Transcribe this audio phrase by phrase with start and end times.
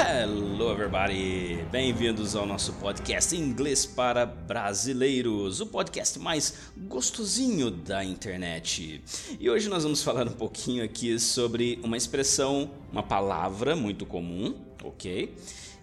[0.00, 1.64] Hello, everybody!
[1.72, 9.02] Bem-vindos ao nosso podcast Inglês para Brasileiros, o podcast mais gostosinho da internet.
[9.40, 14.54] E hoje nós vamos falar um pouquinho aqui sobre uma expressão, uma palavra muito comum,
[14.84, 15.34] ok?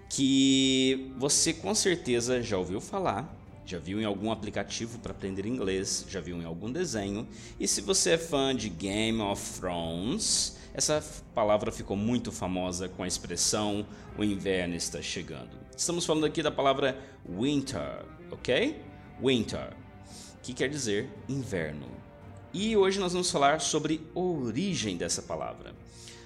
[0.09, 6.05] Que você com certeza já ouviu falar, já viu em algum aplicativo para aprender inglês,
[6.07, 7.27] já viu em algum desenho.
[7.59, 13.03] E se você é fã de Game of Thrones, essa palavra ficou muito famosa com
[13.03, 13.85] a expressão
[14.17, 15.51] o inverno está chegando.
[15.75, 18.81] Estamos falando aqui da palavra winter, ok?
[19.21, 19.73] Winter,
[20.41, 21.87] que quer dizer inverno.
[22.53, 25.75] E hoje nós vamos falar sobre a origem dessa palavra.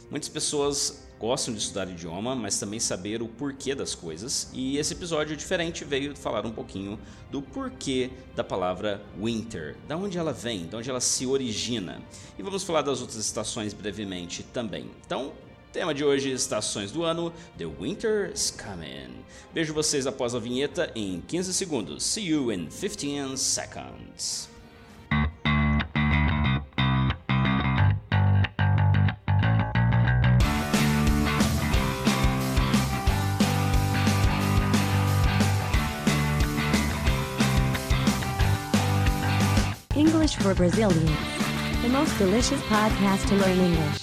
[0.09, 4.49] Muitas pessoas gostam de estudar idioma, mas também saber o porquê das coisas.
[4.53, 6.97] E esse episódio diferente veio falar um pouquinho
[7.29, 12.01] do porquê da palavra winter, da onde ela vem, de onde ela se origina.
[12.37, 14.89] E vamos falar das outras estações brevemente também.
[15.05, 15.33] Então,
[15.71, 17.31] tema de hoje: estações do ano.
[17.57, 19.23] The winter is coming.
[19.53, 22.03] Vejo vocês após a vinheta em 15 segundos.
[22.03, 24.48] See you in 15 seconds.
[40.29, 41.09] English for Brazilians.
[41.81, 43.99] The most delicious podcast to learn English.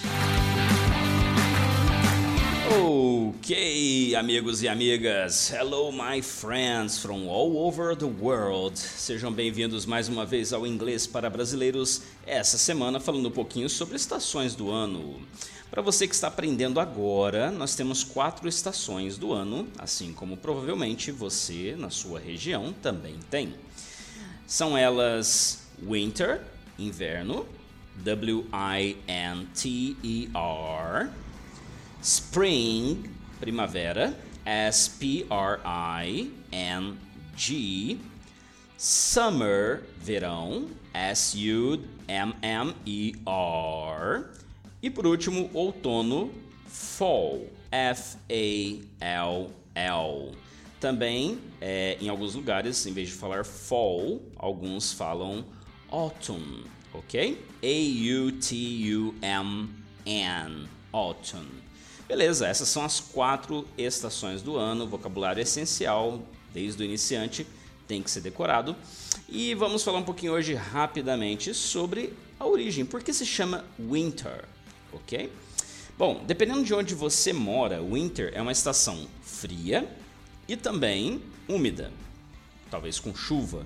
[2.68, 5.50] Ok, amigos e amigas.
[5.50, 8.76] Hello, my friends from all over the world.
[8.76, 12.02] Sejam bem-vindos mais uma vez ao Inglês para Brasileiros.
[12.26, 15.20] Essa semana falando um pouquinho sobre estações do ano.
[15.70, 21.12] Para você que está aprendendo agora, nós temos quatro estações do ano, assim como provavelmente
[21.12, 23.54] você na sua região também tem.
[24.46, 26.40] São elas winter,
[26.78, 27.46] inverno,
[28.04, 29.00] W-I-N-T-E-R,
[32.02, 33.10] spring,
[33.40, 34.14] primavera,
[34.44, 35.18] S-P-R-I-N-G,
[38.76, 41.86] summer, verão, S-U-M-M-E-R,
[44.82, 46.30] e por último, outono,
[46.66, 48.86] fall, F-A-L-L.
[50.78, 55.44] Também, é, em alguns lugares, em vez de falar fall, alguns falam
[55.90, 57.38] autumn, ok?
[57.62, 58.28] A-U-T-U-M-N,
[60.92, 61.46] autumn.
[62.08, 66.22] Beleza, essas são as quatro estações do ano, vocabulário essencial,
[66.54, 67.46] desde o iniciante,
[67.88, 68.76] tem que ser decorado.
[69.28, 74.44] E vamos falar um pouquinho hoje rapidamente sobre a origem, por que se chama winter,
[74.92, 75.32] ok?
[75.98, 79.88] Bom, dependendo de onde você mora, winter é uma estação fria
[80.46, 81.90] e também úmida,
[82.70, 83.64] talvez com chuva.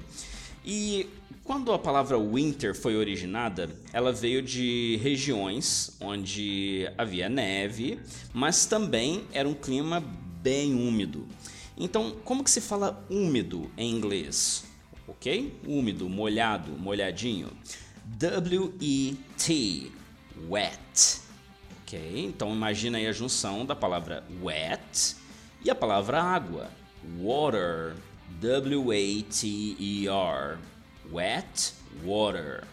[0.65, 1.09] E
[1.45, 7.99] quando a palavra winter foi originada, ela veio de regiões onde havia neve,
[8.33, 10.01] mas também era um clima
[10.43, 11.27] bem úmido.
[11.77, 14.65] Então, como que se fala úmido em inglês?
[15.09, 15.59] Ok?
[15.67, 17.51] Úmido, molhado, molhadinho.
[18.05, 19.91] W-E-T,
[20.49, 21.21] wet.
[21.83, 22.25] Ok?
[22.27, 25.17] Então, imagina aí a junção da palavra wet
[25.65, 26.71] e a palavra água.
[27.19, 27.97] Water,
[28.41, 30.09] W-A-T-E-R,
[31.11, 31.73] wet,
[32.05, 32.65] water.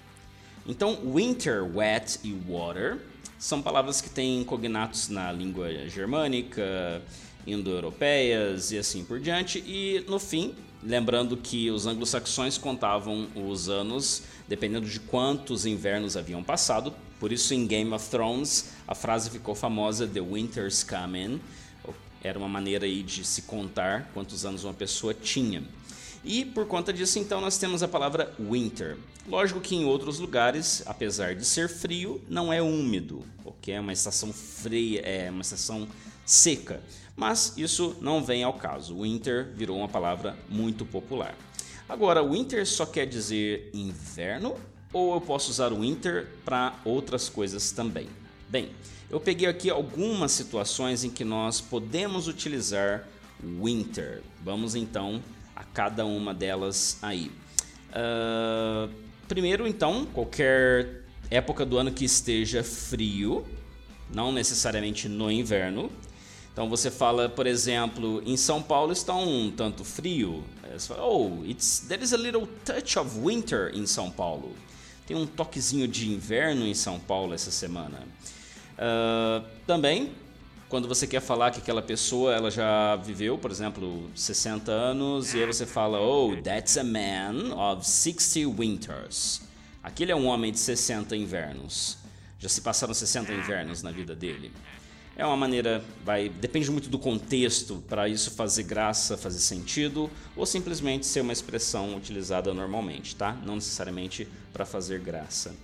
[0.67, 2.99] Então, winter, wet e water
[3.39, 7.01] são palavras que têm cognatos na língua germânica,
[7.45, 9.63] indo-europeias e assim por diante.
[9.65, 16.43] E no fim, lembrando que os anglo-saxões contavam os anos dependendo de quantos invernos haviam
[16.43, 16.93] passado.
[17.19, 21.39] Por isso, em Game of Thrones, a frase ficou famosa: The winter's coming.
[22.27, 25.63] Era uma maneira aí de se contar quantos anos uma pessoa tinha.
[26.23, 28.97] E por conta disso, então, nós temos a palavra winter.
[29.27, 33.73] Lógico que em outros lugares, apesar de ser frio, não é úmido, ok?
[33.73, 35.87] É uma estação fria, é uma estação
[36.25, 36.81] seca.
[37.15, 39.01] Mas isso não vem ao caso.
[39.01, 41.33] Winter virou uma palavra muito popular.
[41.87, 44.55] Agora, winter só quer dizer inverno
[44.91, 48.07] ou eu posso usar o winter para outras coisas também?
[48.49, 48.69] Bem,
[49.09, 53.05] eu peguei aqui algumas situações em que nós podemos utilizar
[53.61, 54.21] winter.
[54.41, 55.21] Vamos então
[55.53, 57.29] a cada uma delas aí.
[57.89, 58.89] Uh,
[59.27, 63.45] primeiro, então, qualquer época do ano que esteja frio,
[64.13, 65.91] não necessariamente no inverno.
[66.53, 70.41] Então você fala, por exemplo, em São Paulo está um tanto frio.
[70.73, 74.55] Você fala, oh, it's, there is a little touch of winter em São Paulo.
[75.05, 78.07] Tem um toquezinho de inverno em São Paulo essa semana.
[78.77, 80.11] Uh, também,
[80.69, 85.39] quando você quer falar que aquela pessoa ela já viveu, por exemplo, 60 anos, e
[85.39, 89.41] aí você fala, oh, that's a man of 60 winters.
[89.81, 91.97] Aquele é um homem de 60 invernos.
[92.39, 94.51] Já se passaram 60 invernos na vida dele.
[95.15, 100.45] É uma maneira, vai, depende muito do contexto para isso fazer graça, fazer sentido, ou
[100.45, 103.31] simplesmente ser uma expressão utilizada normalmente, tá?
[103.43, 105.55] Não necessariamente para fazer graça.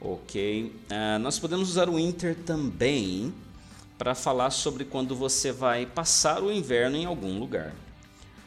[0.00, 0.72] Ok.
[0.90, 3.34] Uh, nós podemos usar o winter também
[3.98, 7.74] para falar sobre quando você vai passar o inverno em algum lugar.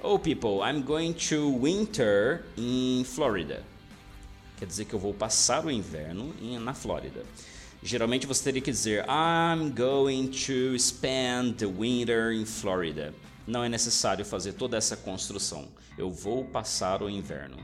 [0.02, 3.64] Oh, people, I'm going to winter in Florida.
[4.58, 7.24] Quer dizer que eu vou passar o inverno na Flórida.
[7.84, 13.14] Geralmente você teria que dizer I'm going to spend the winter in Florida.
[13.46, 15.68] Não é necessário fazer toda essa construção.
[15.98, 17.58] Eu vou passar o inverno.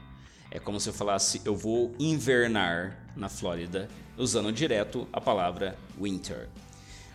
[0.49, 6.47] É como se eu falasse eu vou invernar na Flórida, usando direto a palavra winter.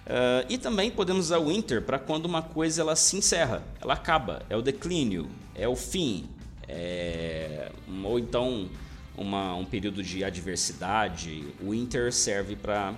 [0.04, 4.42] Uh, e também podemos usar winter para quando uma coisa ela se encerra, ela acaba,
[4.50, 6.28] é o declínio, é o fim,
[6.66, 7.70] é...
[8.02, 8.68] ou então
[9.16, 12.94] uma, um período de adversidade, Winter serve para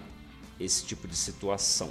[0.58, 1.90] esse tipo de situação.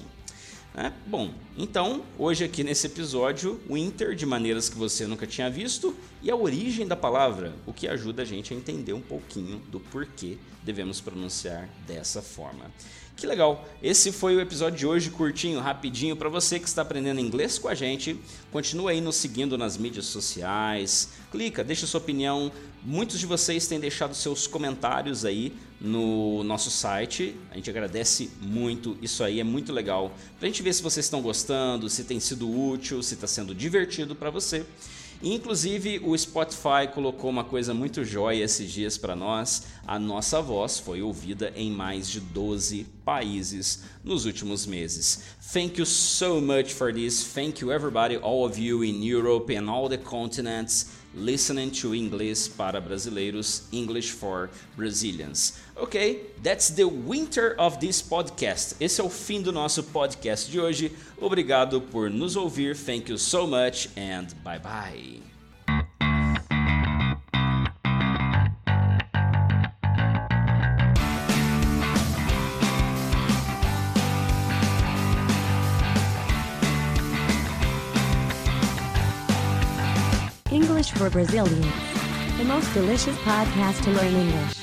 [0.76, 5.96] É, bom, então hoje aqui nesse episódio, Winter de maneiras que você nunca tinha visto
[6.20, 9.80] e a origem da palavra, o que ajuda a gente a entender um pouquinho do
[9.80, 12.72] porquê devemos pronunciar dessa forma.
[13.16, 13.68] Que legal!
[13.82, 17.68] Esse foi o episódio de hoje, curtinho, rapidinho, para você que está aprendendo inglês com
[17.68, 18.20] a gente.
[18.52, 22.52] Continua aí nos seguindo nas mídias sociais, clica, deixa sua opinião.
[22.84, 27.36] Muitos de vocês têm deixado seus comentários aí no nosso site.
[27.52, 30.12] A gente agradece muito, isso aí é muito legal.
[30.40, 33.54] Para a gente ver se vocês estão gostando, se tem sido útil, se está sendo
[33.54, 34.66] divertido para você.
[35.26, 39.64] Inclusive, o Spotify colocou uma coisa muito jóia esses dias para nós.
[39.88, 45.24] A nossa voz foi ouvida em mais de 12 países nos últimos meses.
[45.54, 47.24] Thank you so much for this.
[47.24, 52.50] Thank you everybody, all of you in Europe and all the continents listening to English
[52.50, 55.60] para brasileiros, English for Brazilians.
[55.76, 58.76] Ok, that's the winter of this podcast.
[58.80, 60.92] Esse é o fim do nosso podcast de hoje.
[61.20, 62.76] Obrigado por nos ouvir.
[62.76, 65.43] Thank you so much and bye bye.
[80.64, 81.66] English for Brazilians.
[82.38, 84.63] The most delicious podcast to learn English.